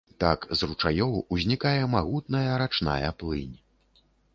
Так 0.21 0.45
з 0.61 0.65
ручаёў 0.69 1.13
узнікае 1.37 1.75
магутная 1.95 2.49
рачная 2.67 3.09
плынь. 3.23 3.57